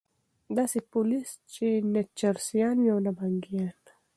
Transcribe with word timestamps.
داسي 0.55 0.79
پولیس 0.91 1.29
چې 1.53 1.67
نه 1.93 2.01
چرسیان 2.19 2.75
وي 2.79 2.89
او 2.93 2.99
نه 3.05 3.11
بنګیان 3.17 3.77